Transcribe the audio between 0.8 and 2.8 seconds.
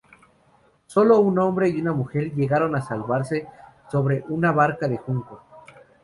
Solo un hombre y una mujer llegaron